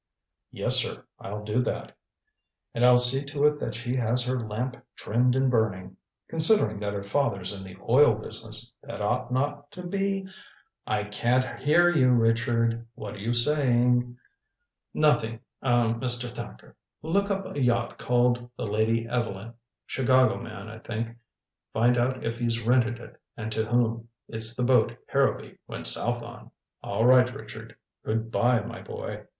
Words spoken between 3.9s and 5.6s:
has her lamp trimmed and